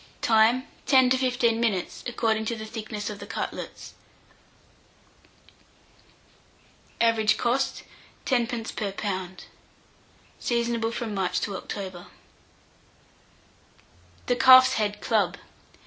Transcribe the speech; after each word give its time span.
Time. 0.23 0.65
10 0.87 1.11
to 1.11 1.17
15 1.19 1.59
minutes, 1.59 2.03
according 2.07 2.43
to 2.45 2.55
the 2.55 2.65
thickness 2.65 3.07
of 3.11 3.19
the 3.19 3.27
cutlets. 3.27 3.93
Average 6.99 7.37
cost, 7.37 7.83
10d. 8.25 8.75
per 8.75 8.91
lb. 8.93 9.41
Seasonable 10.39 10.91
from 10.91 11.13
March 11.13 11.39
to 11.41 11.55
October. 11.55 12.07
THE 14.25 14.35
CALF'S 14.37 14.73
HEAD 14.73 15.01
CLUB. 15.01 15.37